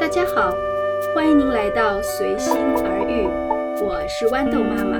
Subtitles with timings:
[0.00, 0.52] 大家好，
[1.14, 2.52] 欢迎您来到随心
[2.84, 3.24] 而遇，
[3.80, 4.98] 我是豌豆妈妈。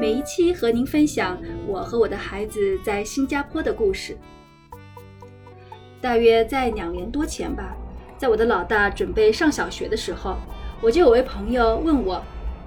[0.00, 4.18] 每一期和您分享我和我的孩子在新加坡的故事。
[6.00, 7.76] 大约在两年多前吧，
[8.18, 10.34] 在我的老大准备上小学的时候，
[10.80, 12.20] 我就有位朋友问我：“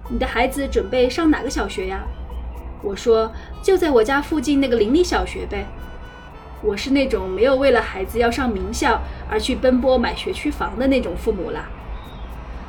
[0.07, 2.07] 你的孩子准备上哪个小学呀？”
[2.81, 3.29] 我说
[3.61, 5.65] ：“就在我家附近那个邻里小学呗。”
[6.63, 11.69] 我是那种没有为了孩子要上名校而去奔波买学区房的那种父母啦。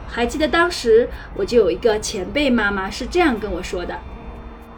[0.06, 3.98] 还记得当时我就有一个前辈妈妈是这样跟我说的：“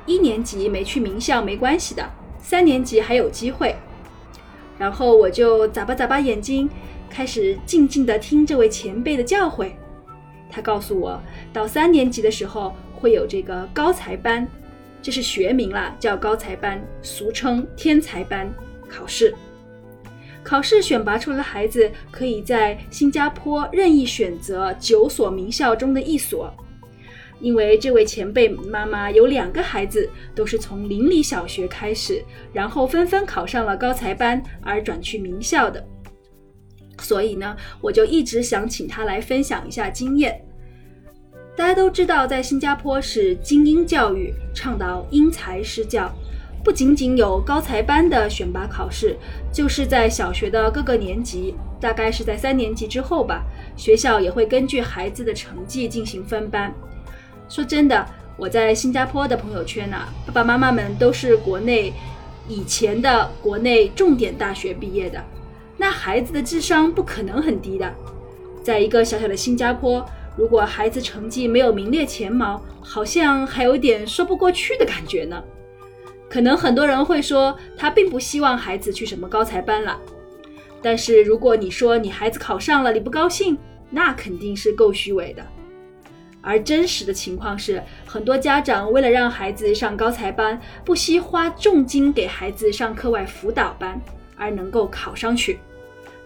[0.04, 2.04] 一年级没去名校没关系的，
[2.38, 3.76] 三年级还有机会。”
[4.76, 6.68] 然后我就眨巴眨巴眼睛，
[7.08, 9.70] 开始静静地听这位前辈的教诲。
[10.50, 11.20] 他告诉我，
[11.52, 14.48] 到三年级的时候会有这个高才班，
[15.00, 18.52] 这是学名啦，叫高才班，俗称天才班。
[18.88, 19.32] 考试，
[20.42, 26.52] 考试选拔出来的孩子可以在新加坡任意选择九所名校中的一所。
[27.40, 35.82] 因为这位前辈妈妈有两个孩子都是从邻里小学开始，然后纷纷考上了高才班而转去名校的，
[37.00, 40.38] 所以呢，我就一直想请他来分享一下经验。
[41.56, 46.14] 大家都知道，在新加坡是精英教育，倡导因材施教，
[46.62, 49.16] 不仅仅有高才班的选拔考试，
[49.50, 53.42] 就是在小学的各个年级，大概是在三年级之后吧，
[53.76, 56.72] 学校也会根据孩子的成绩进行分班。
[57.48, 61.92] 说真的，我在新加坡的朋友圈呢，爸爸妈妈们都是国内
[62.46, 65.24] 以前的国内重点大学毕业的，
[65.78, 67.90] 那孩子的智商不可能很低的。
[68.62, 75.42] 在一个小小的新加坡，如果孩子成绩没有名列前茅，好像还有点说不过去的感觉呢。
[76.30, 80.00] 可能很多人会说，他并不希望孩子去什么高才班了。
[80.80, 83.58] 但是如果你说你孩子考上了，你不高兴，
[83.90, 85.44] 那肯定是够虚伪的。
[86.40, 94.00] 而真实的情况是，很多家长为了让孩子上高才班，不惜花重金给孩子上课外辅导班，
[94.36, 95.58] 而能够考上去。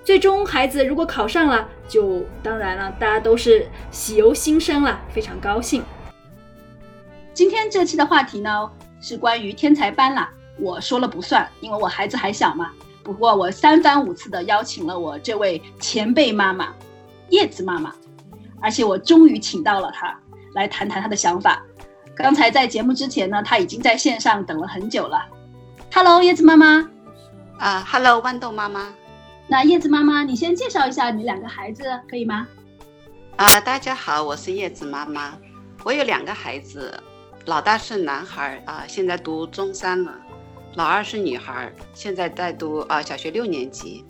[0.05, 5.83] 最终，孩子如果考上了，就当然了，大家都是喜由心生了，非常高兴。
[7.33, 8.71] 今天这期的话题呢，
[9.05, 10.31] 是关于天才班啦。
[10.59, 12.71] 我说了不算，因为我孩子还小嘛。
[13.03, 16.73] 不过我三番五次的邀请了我这位前辈妈妈，
[17.29, 17.93] 叶子妈妈。
[18.63, 20.19] 而且我终于请到了她
[20.55, 21.63] 来谈谈她的想法。
[22.17, 25.23] 刚才在节目之前呢，她已经在线上等了很久了。
[25.93, 26.89] Hello，叶子妈妈。
[27.59, 28.95] 啊，Hello，豌豆妈妈。
[29.49, 32.49] 那叶子妈妈，你先介绍一下你两个孩子，可以吗？
[33.37, 35.35] 啊，大家好，我是叶子妈妈。
[35.83, 36.99] 我有两个孩子，
[37.47, 40.13] 老大是男孩儿啊，现在读中三了；
[40.77, 44.03] 老二是女孩儿，现在在读啊小学六年级。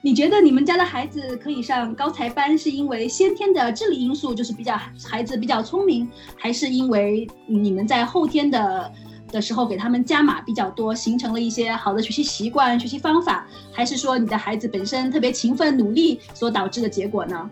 [0.00, 8.90] 你觉得你们家的孩子可以上高才班，是因为先天的智力因素，就是比较孩子比较聪明，还是因为你们在后天的
[9.30, 17.50] 的时候给他们加码比较多，形成了一些好的学习习惯、学习方法，还是说你的孩子本身特别勤奋努力所导致的结果呢？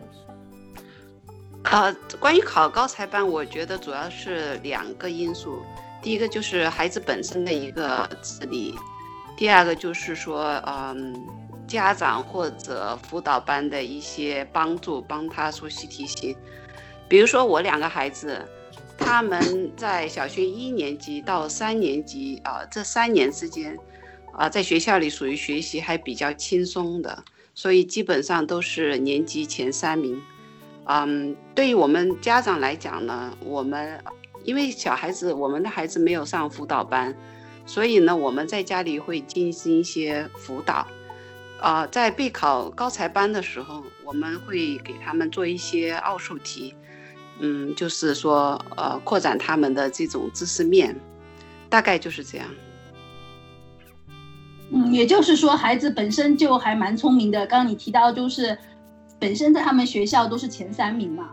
[1.65, 5.63] 呃，关于考高才班，我觉得主要是两个因素，
[6.03, 8.75] 第一个就是孩子本身的一个智力，
[9.37, 11.15] 第二个就是说，嗯。
[11.71, 16.35] 家长或者辅导班的一些帮助，帮他出习题型。
[17.09, 18.45] 比如说我两个孩子，
[18.99, 23.79] 他们在小学一年级到三年级啊，这三年之间，
[24.33, 27.23] 啊，在学校里属于学习还比较轻松的，
[27.55, 30.21] 所以基本上都是年级前三名。
[30.93, 34.03] 嗯，对于我们家长来讲呢，我们
[34.43, 37.15] 因为小孩子，我们的孩子没有上辅导班，
[37.65, 40.85] 所以呢，我们在家里会进行一些辅导。
[41.61, 46.75] 啊，在备考高才班的时候，我们会给他们做一些奥数题，
[47.39, 50.97] 嗯，就是说，呃，扩展他们的这种知识面，
[51.69, 52.49] 大概就是这样。
[54.73, 57.47] 嗯，也就是说，孩子本身就还蛮聪明的。
[57.47, 58.59] 刚刚你提到，就是
[59.21, 61.29] 本身在他们学校都是前三名嘛。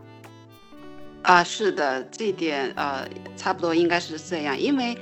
[1.24, 4.96] 啊，是的，这点呃，差不多应该是这样，因为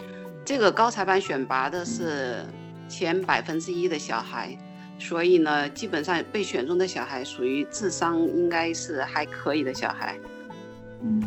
[0.45, 2.45] 这个高才班选拔的是
[2.87, 4.57] 前百分之一的小孩。
[4.97, 10.17] 所以呢，基本上被选中的小孩属于智商应该是还可以的小孩。
[11.01, 11.21] 嗯，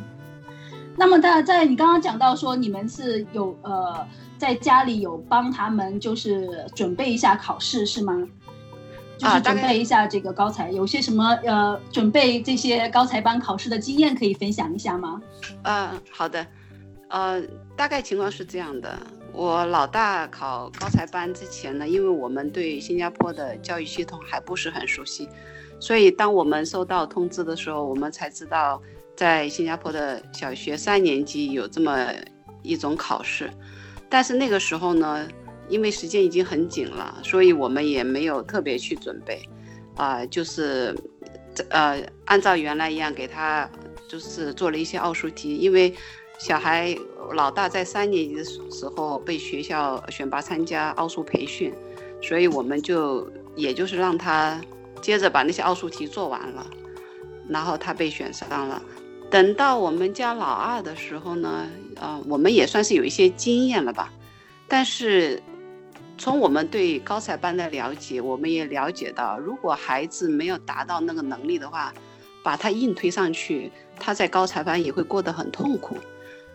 [0.97, 4.09] 那么在在你刚刚讲到说你们是有呃
[4.39, 8.27] 在家里有帮他们就是准备一下考试是吗？
[9.19, 15.21] 就是准备一下这个高才，有些什么呃准备这些高才班考试的经验可以分享一下吗？
[15.65, 16.47] 呃，好的，
[17.09, 17.43] 呃，
[17.77, 18.97] 大概情况是这样的。
[19.33, 25.29] 我老大考高才班之前呢，因为我们对新加坡的教育系统还不是很熟悉，
[25.79, 28.81] 所以当我们收到通知的时候，我们才知道
[29.15, 32.09] 在新加坡的小学三年级有这么
[32.63, 33.51] 一种考试。
[34.09, 35.29] 但是那个时候呢，
[35.69, 39.41] 因为时间已经很紧了，所以我们也没有特别去准备，
[39.97, 40.97] 啊，就是
[41.71, 43.69] 呃按照原来一样给他
[44.09, 45.95] 就是做了一些奥数题，因为。
[46.41, 46.97] 小孩
[47.33, 51.75] 老大在三年级的时候被学校选拔参加奥数培训，
[52.23, 54.61] 所以我们就也就是让他
[55.03, 56.65] 接着把那些奥数题做完了，
[57.49, 58.81] 然后他被选上了。
[59.29, 61.67] 等到我们家老二的时候呢，
[61.97, 64.13] 呃，我们也算是有一些经验了吧。
[64.69, 65.43] 但是
[66.19, 71.95] 从我们对高才班的了解，我们也了解到，如果孩子没有达到那个能力的话，
[72.43, 73.71] 把他硬推上去，
[74.01, 75.97] 他在高才班也会过得很痛苦。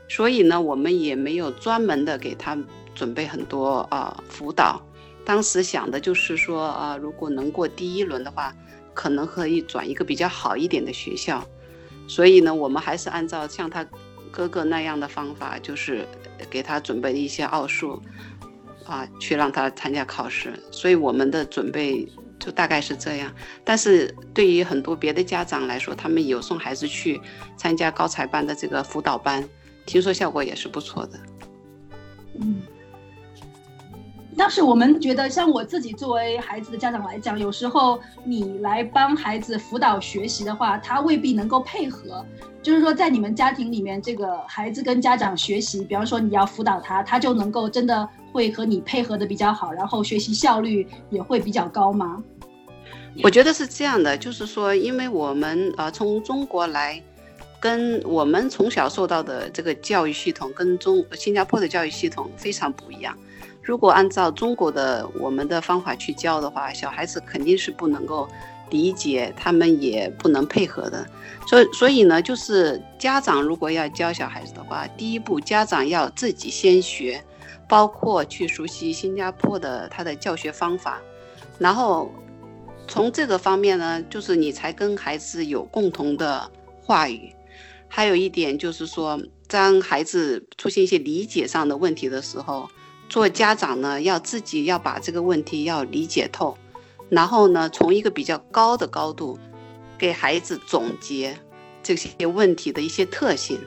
[0.10, 2.57] 所以呢，我们也没有专门的给他
[2.94, 4.81] 准备很多啊辅导。
[5.24, 8.54] 当时想的就是说啊，如果能过第一轮的话，
[8.94, 11.42] 可能可以转一个比较好一点的学校。
[12.06, 13.88] 所以呢，我们还是按照像他
[14.30, 16.06] 哥哥那样的方法，就是
[16.50, 18.01] 给他准备一些奥数
[18.85, 20.53] 啊，去让他参加考试。
[20.71, 22.07] 所以我们的准备
[22.39, 23.33] 就大概是这样。
[23.63, 27.19] 但是对于很多别的家长来说，他们有送孩子去
[27.57, 29.47] 参加高才班的这个辅导班。
[29.85, 31.19] 听说效果也是不错的。
[32.39, 32.62] 嗯，
[34.38, 42.25] 但是我们觉得，像我自己作为孩子的家长来讲，有时候你来帮孩子辅导学习的话，他未必能够配合。
[42.62, 52.24] 就是说，在你们家庭里面，这个孩子跟家长学习，比方说你要辅导他，他就能够真的会和你配合的比较好，然后学习效率也会比较高吗？
[53.21, 57.01] 我觉得是这样的，就是说，因为我们呃从中国来。
[57.59, 63.18] 跟我们从小受到的这个教育系统，跟中新加坡的教育系统非常不一样。
[63.63, 68.27] 如果按照中国的我们的方法去教的话，小孩子肯定是不能够
[68.69, 71.07] 理解，他们也不能配合的。
[71.48, 77.24] 所以，所以呢，就是家长如果要教小孩子的话，第一步家长要自己先学，
[77.69, 81.01] 包括去熟悉新加坡的他的教学方法，
[81.57, 82.12] 然后
[82.86, 86.51] 从这个方面呢，就是你才跟孩子有共同的
[86.81, 87.33] 话语。
[87.88, 89.18] 还有一点就是说，
[89.48, 92.68] 当孩子出现一些理解上的问题的时候，
[93.09, 96.57] 做家长呢要自己要把这个问题要理解透，
[97.09, 99.38] 然后呢从一个比较高的高度，
[99.97, 101.38] 给孩子总结
[101.81, 103.59] 这些问题的一些特性。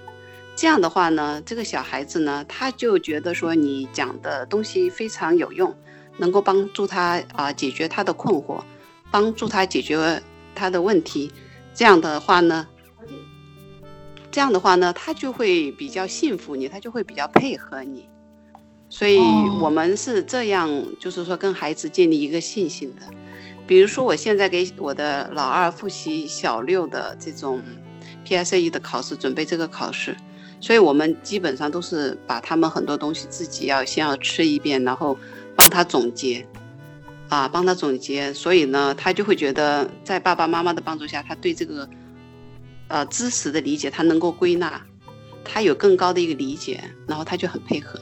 [0.56, 5.76] 这样的话呢，这个小孩子呢他就觉得说你讲的东西非常有用，
[6.16, 8.62] 能够帮助他啊解决他的困惑，
[9.10, 10.22] 帮助他解决
[10.54, 11.30] 他的问题。
[11.74, 12.66] 这样的话呢。
[14.32, 18.06] 这样的话呢，他就会比较信服你，他就会比较配合你，
[18.96, 19.18] 所以
[19.60, 23.02] 我们是这样，就是说跟孩子建立一个信心的。
[23.66, 27.60] 比如说，我现在给我的老二复习小六的这种
[28.24, 30.16] PSE 的考试，准备这个考试，
[30.62, 35.14] 所以我们基本上都是把他们很多东西自己要先要吃一遍，然后
[35.54, 36.46] 帮他总结，
[37.28, 41.86] 啊，帮他总结，所以呢，他就会觉得在爸爸妈妈的帮助下，他对这个。
[42.88, 44.80] 呃，知识的理解，他能够归纳，
[45.44, 48.00] 他有更高的一个理解，然后他就很配合。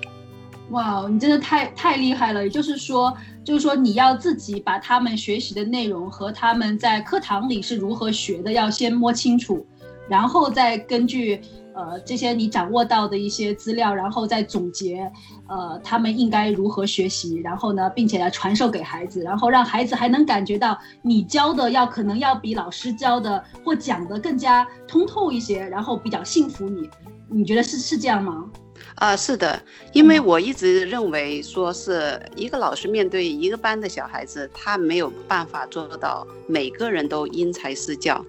[0.70, 2.42] 哇，你真的太太厉害了！
[2.42, 9.64] 也就是说，就是说你要自己把他们学习的内容和他们在课堂里是如何学的要先摸清楚，
[10.08, 11.40] 然后再根据。
[11.74, 15.10] 呃，这些你掌握到的一些资料，然后再总结，
[15.48, 26.88] 呃，他们应该如何学习，然后呢，并且来传授给孩子，然后让孩子还能感觉到你教的要可能要比老师教的或讲的更加通透一些，然后比较信服你。
[27.28, 28.48] 你觉得是是这样吗？
[28.94, 29.60] 啊，是的，
[29.92, 38.24] 因为我一直认为说是一个老师面对一个班的小孩子，他没有办法做到每个人都因材施教，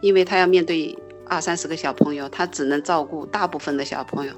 [0.00, 0.98] 因为他要面对。
[1.30, 4.32] 二三十个小朋友，他只能照顾大部分的小朋友，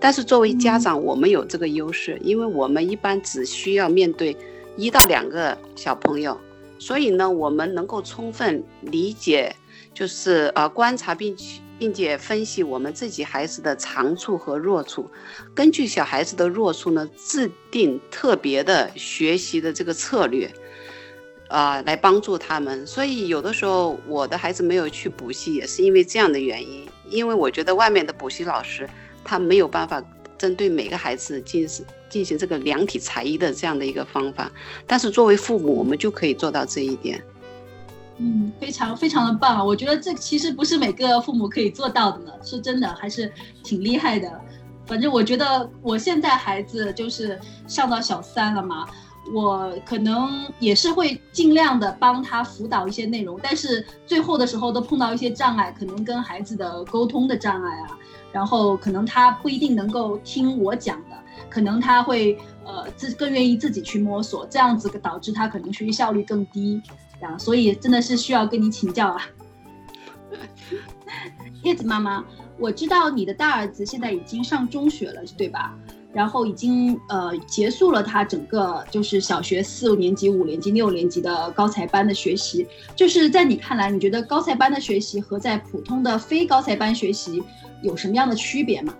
[0.00, 4.34] 但是作为家长，我们有这个优势，因为我们一般只需要面对
[4.74, 6.40] 一到两个小朋友，
[6.78, 9.54] 所以呢，我们能够充分理解，
[9.92, 15.08] 就是呃观察并且并且分析我们自己孩子的长处和弱处，
[15.54, 20.50] 根据小孩子的弱处呢，制定特别的学习的这个策略。
[21.48, 26.86] 啊，来帮助他们，所以有的时候我的孩子没有去补习，也是因为这样的原因。
[27.10, 28.88] 因为我觉得外面的补习老师
[29.24, 30.02] 他没有办法
[30.36, 34.50] 针对每个孩子进行进行这个量体裁衣的这样的一个方法，
[34.86, 37.22] 但是作为父母，我们就可以做到这一点。
[38.18, 44.30] 嗯，非常非常的棒，我觉得这其实不是每个父母可以做到的呢，是真的，还是挺厉害的。
[44.86, 48.88] 反正我觉得我现在孩子就是上到小三了嘛，
[49.34, 57.98] 我可能也是会尽量的帮他辅导一些内容，但是最后的时候都碰到一些障碍，可能跟孩子的沟通的障碍啊，
[58.32, 61.16] 然后可能他不一定能够听我讲的，
[61.50, 66.80] 可能他会呃自更愿意自己去摸索，这样子导致他可能学习效率更低
[67.20, 69.22] 啊，所以真的是需要跟你请教啊，
[71.62, 72.24] 叶子妈妈。
[72.60, 75.78] 我知道你的大儿子现在已经上中学了，对吧？
[76.12, 82.66] 然后已经呃结束了他整个就是小学四年级、五年级、六年级的高才班的学习。
[82.96, 87.42] 就是在你看来，你觉得高才班的学习和在普通的非高才班学习
[87.82, 88.94] 有什么样的区别吗？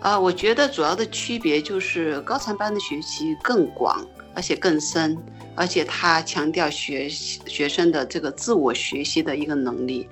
[0.00, 4.02] 啊，我觉得主要的区别就是高才班的学习更广，
[4.34, 5.14] 而且更深，
[5.54, 10.08] 而且他强调学学生的这个自我学习的一个能力。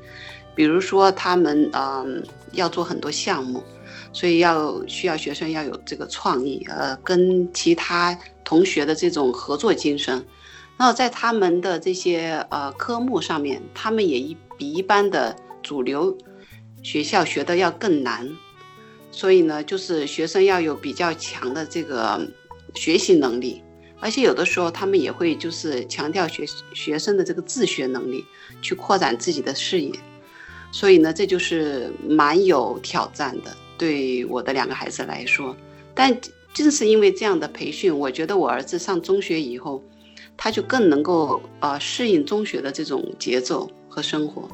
[0.55, 3.62] 比如说，他们嗯要做很多项目，
[4.12, 10.25] 所以要需要学生要有这个创意，呃，跟其他同学的这种合作精神。
[10.76, 16.17] 那在他们的这些呃科目上面，他们也一比一般的主流
[16.83, 18.28] 学校学的要更难。
[19.11, 22.21] 所以呢，就是学生要有比较强的这个
[22.75, 23.61] 学习能力，
[23.99, 28.25] 而且有的时候他们也会就是强调学学生的这个自学能力，
[28.62, 29.93] 去扩展自己的视野。
[30.71, 35.57] 所以呢，这就是蛮有挑战的，对我的两个孩子来说。
[35.95, 36.15] 但
[36.53, 39.83] 正是因为这样的培训，我觉得我儿子上中学以后，
[40.37, 44.49] 他就更能够呃适应中学的这种节奏和生活。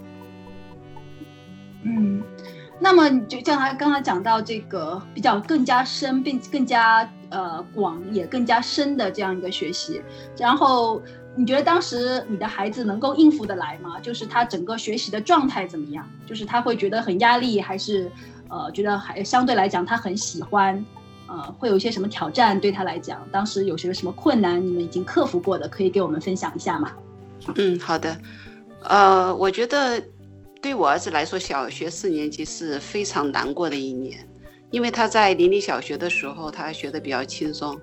[1.82, 2.22] 嗯，
[2.78, 10.00] 那么你就像他刚才讲到这个比较更加深并更加呃广也更加深的这样一个学习，
[10.38, 11.02] 然后。
[11.36, 13.98] 你觉得当时你的孩子能够应付得来吗？
[13.98, 16.08] 就是他整个学习的状态怎么样？
[16.24, 18.08] 就是他会觉得很压力，还是
[18.48, 20.84] 呃觉得还相对来讲他很喜欢？
[21.26, 23.26] 呃，会有一些什么挑战对他来讲？
[23.32, 26.92] 当时有些什么困难你们已经克服过的，可以给我们分享一下吗？
[27.56, 28.14] 嗯，好的。
[28.82, 30.00] 呃，我觉得
[30.60, 34.28] 对我儿子来说，小学四年级是非常难过的一年，
[34.70, 37.74] 因为他在邻里小学的时候，他学的比较轻松。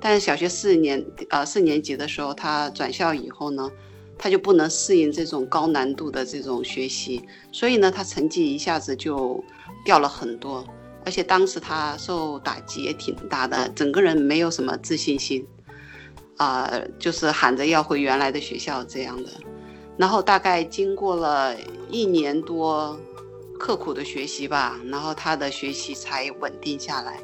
[0.00, 3.70] 但是小学四年，呃，四年级的时候，他转校以后呢，
[4.18, 9.42] 他就不能适应这种高难度的这种学习，所以呢，他成绩一下子就
[9.84, 10.64] 掉了很多，
[11.04, 15.46] 而且当时他受打击也挺大的，整个人没有什么自信心，
[16.36, 19.30] 啊，就是喊着要回原来的学校这样的。
[19.96, 21.56] 然后大概经过了
[21.90, 22.98] 一年多
[23.58, 27.18] 刻苦的学习吧，然后他的学习才稳定下来。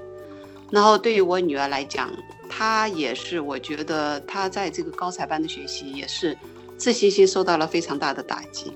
[0.70, 2.11] 然后对于我女儿来讲，
[2.49, 6.34] 她也是，我觉得她在这个高才班的学习也是
[6.82, 8.72] 自信心受到了非常大的打击，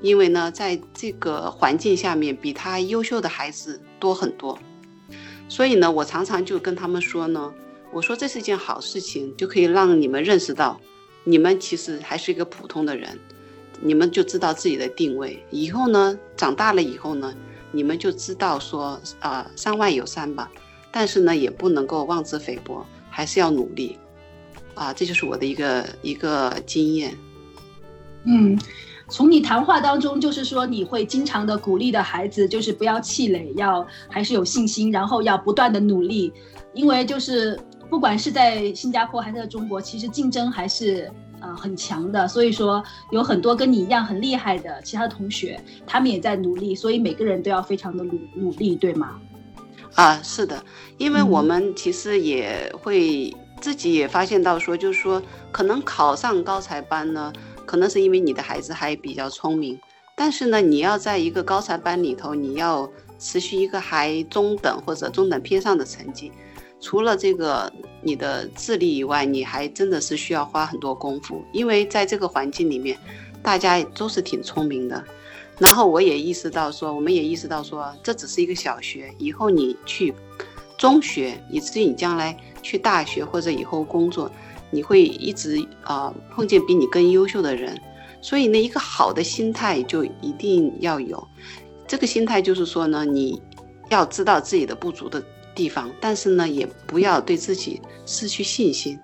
[0.00, 4.58] 因为呢，在这个环境下面，比他优秀的孩子多很多，
[5.48, 7.54] 所以呢，我常常就跟他们说呢，
[7.92, 10.80] 我说这是一件好事情，就可以让你们认识到，
[11.22, 13.16] 你们其实还是一个普通的人，
[13.80, 17.32] 你们就知道自己的定位，以后呢，长大了以后呢，
[17.70, 20.50] 你们就知道说，啊，山外有山吧。
[20.90, 23.96] 但是呢，也不能够妄自菲薄，还是要努力，
[24.74, 27.16] 啊，这就是我的一个一个经验。
[28.26, 28.58] 嗯，
[29.08, 36.32] 从你谈话当中，就是说你会经常的鼓励的孩子，就是不要气馁，要还是有信心，然后要不断的努力，
[36.74, 41.08] 因为就是不管是在新加坡还是在中国，其实竞争还是
[41.40, 49.20] 呃很强的，所以说有很多跟你一样很厉害的其他的同学，他们也在努力，所以每个人都要非常的努努力，对吗？
[49.94, 50.62] 啊，是的，
[50.98, 57.32] 因为我们其实也会自己也发现到说，就是说，可能考上高才班呢，
[57.66, 59.78] 可能是因为你的孩子还比较聪明，
[60.16, 66.32] 但是呢，你要在一个高才班里头，你要持续一个还中等或者中等偏上的成绩，
[66.80, 67.70] 除了这个
[68.00, 72.96] 你的智力以外，你还真的是需要花很多功夫，因为在这个环境里面，
[73.42, 75.04] 大家都是挺聪明的。
[75.58, 80.12] 然后我也意识到说，我们也意识到说，这只是一个小学，以后你去
[80.76, 84.30] 中学，以至于你将来去大学或者以后工作，
[84.76, 87.80] 你会一直啊碰见比你更优秀的人，
[88.20, 91.26] 所以呢，一个好的心态就一定要有。
[91.86, 93.40] 这个心态就是说呢，你
[93.88, 98.98] 要知道自己的不足的地方，但是呢，也不要对自己失去信心。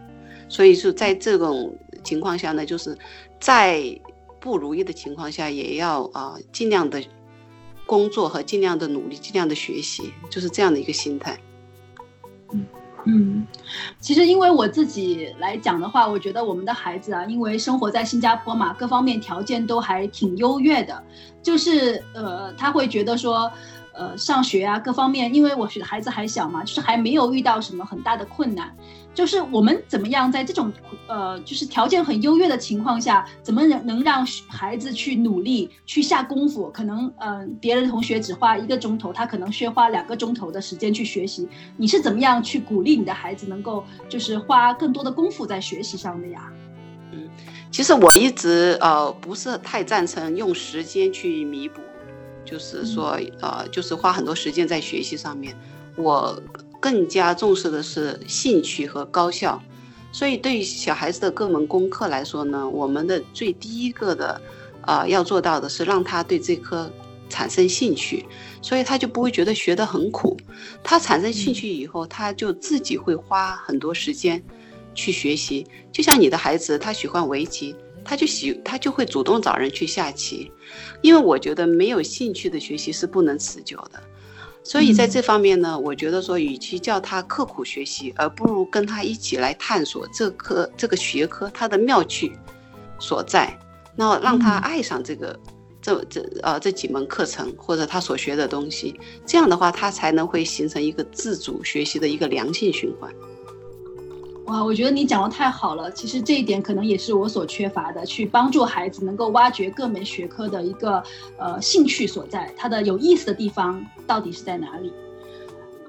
[0.49, 1.75] 所以说，在这种
[2.05, 2.97] 情况下呢，就是
[3.41, 3.99] 在。
[4.43, 7.01] 不如意的情况下，也要啊尽量的
[7.87, 11.39] 工作和尽量的努力，尽量的学习，就是这样的一个心态。
[12.51, 12.67] 嗯
[13.05, 13.47] 嗯，
[13.99, 21.03] 其实因为我自己来讲的话，我觉得我们的孩子啊，因为生活在新加坡嘛，各方面条件都还挺优越的，
[21.43, 23.51] 就是呃，他会觉得说，
[23.95, 28.75] 呃上学啊各方面，因为我学的孩子还小嘛，就是还没有遇到什么很大的困难。
[29.15, 30.73] 就是我们怎么样在这种
[31.07, 36.71] 呃，就是条件很优越的情况下，怎么能能让孩子去努力去下功夫？
[36.71, 41.47] 可能嗯，别人同学只花一个钟头，他可能需要花两个钟头的时间去学习。
[41.77, 46.51] 你是怎么样去鼓励你的孩子能够就是花更多的功夫在学习上的呀？
[47.13, 47.29] 嗯，
[47.71, 51.83] 其实我一直呃不是太赞成用时间去弥补，
[52.53, 55.57] 就是说呃就是花很多时间在学习上面，
[55.97, 56.43] 我。
[56.83, 59.63] 更加重视的是兴趣和高效，
[60.11, 64.43] 所以对于小孩子的各门功课来说呢，我们的最第一个的，
[64.81, 66.91] 呃，要做到的是让他对这科
[67.29, 68.27] 产生兴趣，
[68.61, 70.37] 所以他就不会觉得学得很苦。
[70.83, 74.43] 他产生兴趣以后，他就自己会花很多时间
[74.93, 75.65] 去学习。
[75.93, 80.51] 就像你的孩子，他喜欢围棋，他就喜他就会主动找人去下棋。
[81.01, 84.03] 因为我觉得没有兴趣的学习是不能持久的。
[84.65, 92.33] 所以在这方面呢，我觉得说，与其叫他刻苦学习，而不如跟他一起来探索这科这个学科它的妙趣
[93.01, 93.59] 所在，
[93.97, 95.37] 那让他爱上这个
[95.81, 98.95] 这这呃这几门课程或者他所学的东西，
[99.27, 103.13] 这样的话，他才能会形成一个自主学习的一个良性循环。
[104.47, 105.91] 哇，我觉得你讲的太好了。
[105.93, 111.03] 其实这一点可能也是我所缺乏的，去帮助孩子能够挖掘各门学科的一个
[111.39, 114.93] 呃兴趣所在，它的有意思的地方到底是在哪里？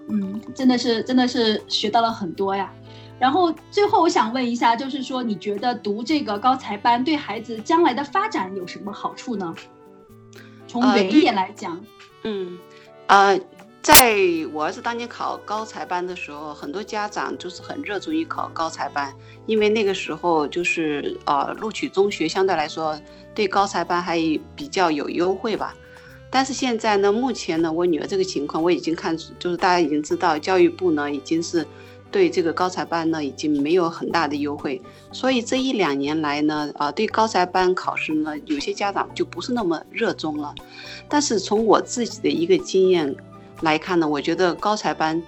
[0.07, 2.71] 嗯，真的是真的是学到了很多呀。
[3.19, 9.55] 然后最后我想问一下，就是说你觉得读这个高才班对孩子将来的发展有什么好处呢？
[10.67, 11.83] 从远一点来讲，
[12.23, 12.57] 嗯，
[13.07, 13.39] 呃。
[13.83, 14.15] 在
[14.53, 19.13] 我儿子当年考高才班的时候，很多家长就是很热衷于考高才班，
[19.45, 22.97] 因为那个时候就是呃录取中学相对来说
[23.35, 24.17] 对高才班还
[24.55, 25.75] 比较有优惠吧。
[26.31, 31.67] 但是现在呢，目前呢，我女儿这个情况我已经看，就是大家已经知道，教育部呢已经是
[32.09, 40.55] 对这个高才班呢已经没有很大的优惠，所以这一两年来呢，啊对高才班考试呢，有些家长就不是那么热衷了。
[41.09, 43.13] 但是从我自己的一个经验。
[43.61, 45.21] 来看呢，我觉得高才班，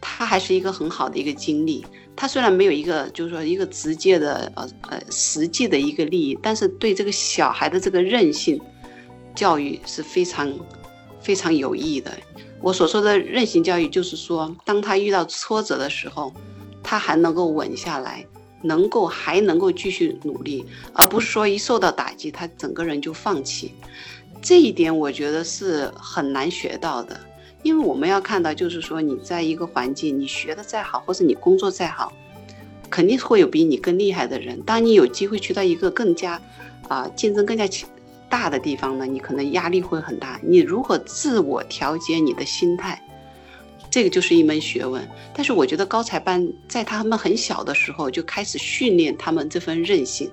[0.00, 1.84] 它还是一个很好的一个经历。
[2.14, 8.60] 它虽然没有一个，就是说一个直接的，呃呃实际的一个利益，但是对这个小孩的这个韧性
[9.36, 10.52] 教育是非常
[11.20, 12.10] 非常有益的。
[12.60, 16.34] 我所说的韧性教育，就是说当他遇到挫折的时候，
[16.82, 18.26] 他还能够稳下来，
[18.64, 23.74] 能够还能够继续努力，而不是说一受到打击，他整个人就放弃。
[24.42, 27.20] 这一点我觉得是很难学到的。
[27.62, 32.12] 因为我们要看到，就是说你在一个环境，你学的再好，或者你工作再好，
[32.88, 34.62] 肯定会有比你更厉害的人。
[34.62, 36.40] 当你有机会去到一个更加，
[36.88, 37.88] 啊，竞争更加强
[38.28, 40.40] 大的地方呢，你可能压力会很大。
[40.42, 43.02] 你如何自我调节你的心态，
[43.90, 45.06] 这个就是一门学问。
[45.34, 50.30] 但是我觉得高才班在他们很小的时候就开始训练他们这份韧性，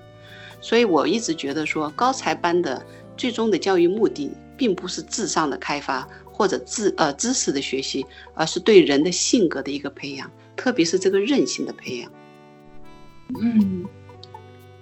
[0.61, 2.85] 所以我一直觉得说高才班的
[3.17, 6.07] 最终的教育目的，并不是智商的开发。
[6.35, 12.11] 或者知呃知识的学习，而是对人的性格的一个培养，特别是这个韧性的培养。
[13.41, 13.85] 嗯，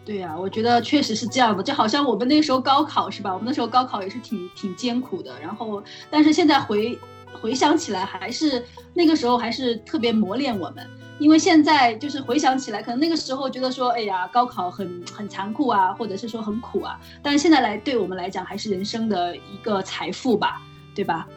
[0.03, 3.31] 对呀，我觉得确实是这样的，就好像我们那时候高考是吧？
[3.31, 6.97] 我们那时候高考也是挺挺艰苦的，然后但是现在回
[7.39, 10.85] 回想起来，还是那个时候还是特别磨练我们，
[11.19, 20.61] 因为现在就是回想起来，可能那个时候觉得说，哎呀，高考很很残酷啊，或者是说很苦啊，但是现在来对我们来讲，还是人生的一个财富吧，
[20.93, 21.27] 对吧？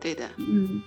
[0.00, 0.80] 对的，嗯，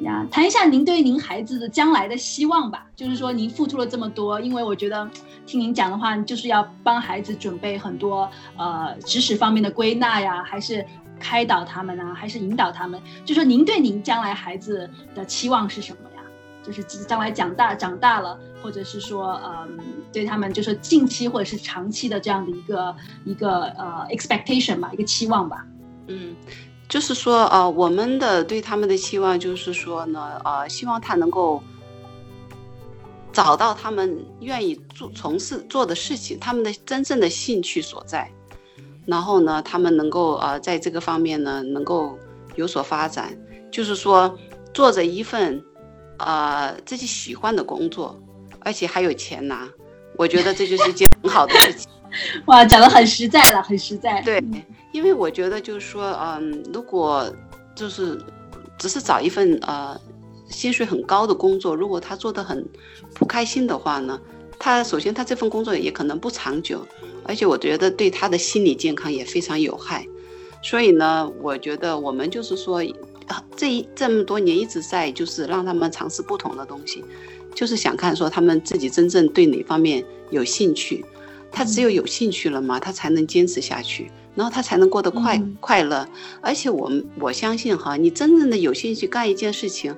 [0.00, 2.86] 呀，谈一下您对您孩子的将来的希望吧。
[2.96, 5.08] 就是说，您付出了这么多，因为我觉得
[5.44, 10.84] 听您讲的话，就是要帮孩子准备很多呃知识方面的归纳呀，还是
[11.20, 13.00] 开导他们啊，还是引导他们？
[13.24, 16.22] 就说您对您将来孩子的期望是什么呀？
[16.62, 19.78] 就是将来长大长大了，或者是说，嗯，
[20.10, 22.96] 对他们就是近期或者是长期的这样的一个
[23.26, 25.66] 一个呃 expectation 吧，一个期望吧。
[26.06, 26.34] 嗯。
[26.88, 31.62] 就是说，呃，我们的对他们的期望就是说呢，呃，希望他能够
[33.32, 38.30] 找到他们愿意做、从事做的事情，他们的真正的兴趣所在，
[39.06, 42.16] 然后呢，他们能够呃，在这个方面呢，能够
[42.54, 43.36] 有所发展。
[43.72, 44.38] 就是说，
[44.72, 45.60] 做着一份
[46.18, 48.16] 呃自己喜欢的工作，
[48.60, 49.68] 而且还有钱拿，
[50.16, 51.90] 我觉得这就是一件很好的事情。
[52.46, 54.20] 哇，讲的很实在了，很实在。
[54.22, 54.40] 对。
[54.94, 57.28] 因为我觉得就是说，嗯，如果
[57.74, 58.16] 就是
[58.78, 60.00] 只是找一份呃
[60.48, 62.64] 薪水很高的工作，如果他做的很
[63.12, 64.20] 不开心的话呢，
[64.56, 66.86] 他首先他这份工作也可能不长久，
[67.24, 70.06] 而且我觉得对他的心理健康也非常有害。
[70.62, 72.80] 所以呢，我觉得我们就是说
[73.56, 77.04] 这一这么多年一直在就是让他们尝试不同的东西，
[77.52, 81.04] 就是想看说他们自己真正对哪方面有兴趣。
[81.50, 86.06] 他只有有兴趣了嘛，他才能坚持下去，然后他才能过得快快乐。
[86.40, 89.94] 而且我们我相信哈，你真正的有兴趣干一件事情，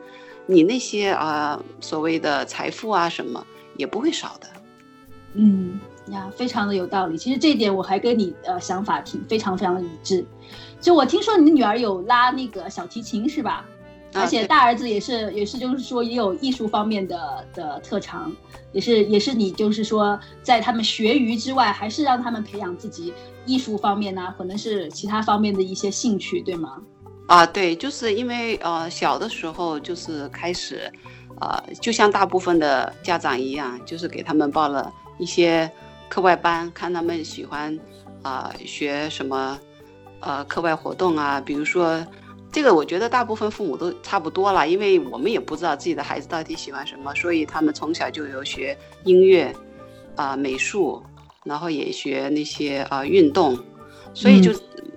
[0.46, 3.44] 你那些啊所谓的财富啊什么
[3.76, 4.48] 也不会少的。
[5.34, 5.78] 嗯
[6.10, 7.18] 呀，非常的有道理。
[7.18, 10.24] 其实这一点我还跟你呃想法挺非常非常的一致。
[10.80, 13.66] 就我听说你的女儿有拉那个小提琴是吧？
[14.20, 18.32] 而且大儿子也是也是就是说也有艺术方面的的特长，
[18.72, 23.12] 也是也是你就是说在他们学余之外，还是让他们培养自己
[23.44, 26.78] 艺术方面呢，可能是其他方面的一些兴趣，对吗？
[27.26, 30.90] 啊，对，就是因为呃小的时候就是开始，
[31.40, 35.70] 呃就像大部分的家长一样，就是给他们报了一些
[36.08, 37.78] 课外班，看他们喜欢
[38.22, 39.58] 啊学什么。
[40.18, 42.04] 呃，课外活动啊，比如说，
[42.52, 49.54] 这个我觉得大部分父母都差不多了，因为我们也不知道自己的孩子到底喜欢什么，所以他们从小就有学音乐，
[50.14, 51.02] 啊，美术，
[51.44, 53.58] 然后也学那些啊运动，
[54.14, 54.52] 所以就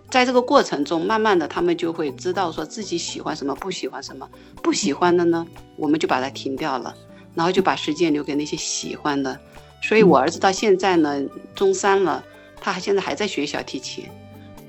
[0.10, 4.30] 在这个过程中，慢慢的他们就会知道说自己喜欢什么，不喜欢什么，
[4.64, 6.96] 不喜欢的呢，我们就把它停掉了，
[7.36, 9.38] 然后就把时间留给那些喜欢的。
[9.82, 11.22] 所以我儿子到现在呢，
[11.54, 12.24] 中三了，
[12.62, 14.06] 他还现在还在学小提琴。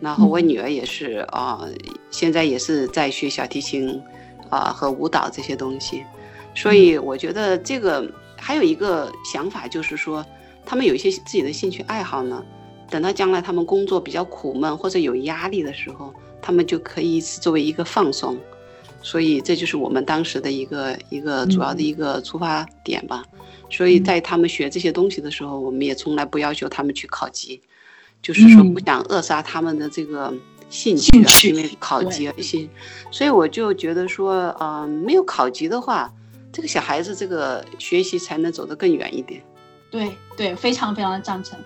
[0.00, 1.68] 然后我女儿也是啊，
[2.10, 4.00] 现在也是在学小提琴，
[4.48, 6.02] 啊和舞蹈这些东西，
[6.54, 10.24] 所以我觉得这个还有一个想法就是说，
[10.64, 12.42] 他们有一些自己的兴趣爱好呢，
[12.88, 18.38] 等到将来他们工作比较苦闷或者有压力的时候，他们就可以作为一个放松，
[19.02, 23.22] 所以这就是我们当时的一个一个主要的一个出发点吧。
[23.68, 27.60] 所以在他们学这些东西的时候，我们也从来不要求他们去考级。
[28.22, 30.33] 就是说不想扼杀他们的这个
[30.68, 32.68] 兴趣啊，因为考级啊一些，
[33.11, 36.12] 所以我就觉得说，呃，没有考级的话，
[36.52, 39.42] 这个小孩子这个学习才能走得更远一点。
[39.90, 41.59] 对对，非常非常的赞成。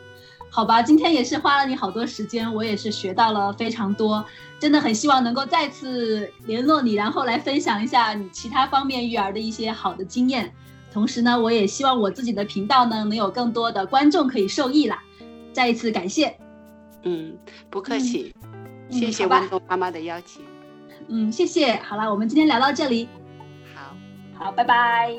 [0.49, 4.25] 好吧，今天也是花了你好多时间，我也是学到了非常多，
[4.61, 10.55] 真的很希望能够再次联络你，然后来分享一下你其他方面育儿的一些好的经验。
[10.93, 15.03] 同时呢，我也希望我自己的频道呢能有更多的观众可以受益啦。
[15.53, 16.37] 再一次感谢。
[17.05, 17.37] 嗯，
[17.71, 18.35] 不客气，
[18.91, 20.43] 谢谢豌豆妈妈的邀请。
[21.09, 21.75] 嗯，谢谢。
[21.75, 23.09] 好了，我们今天聊到这里。
[23.75, 23.95] 好，
[24.35, 25.15] 好，拜拜。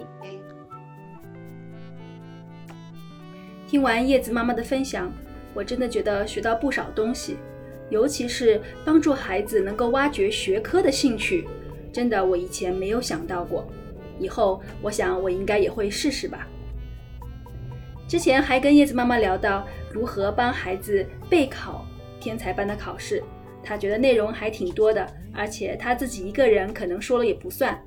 [3.68, 5.12] 听完叶子妈妈的分享，
[5.54, 7.38] 我真的觉得学到不少东西，
[7.90, 11.48] 尤其是帮助孩子能够挖掘学科的兴趣，
[11.92, 13.68] 真的我以前没有想到过。
[14.20, 16.48] 以后我想我应该也会试试吧。
[18.08, 21.86] 之前还跟叶子妈妈聊到如何帮孩子备考
[22.20, 23.24] 天才班的考试，
[23.64, 27.80] 她觉得内容还挺多的，而且她自己一个人可能说了也不算。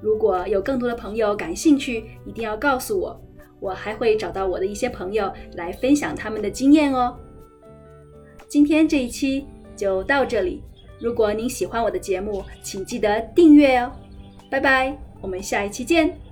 [0.00, 3.20] 如果有更多的朋友感兴趣，一定要告诉我，
[3.58, 7.16] 我还会找到我的一些朋友来分享他们的经验哦。
[8.46, 10.62] 今天这一期就到这里，
[11.00, 13.90] 如果您喜欢我的节目，请记得订阅哦。
[14.50, 16.23] 拜拜，我们下一期见。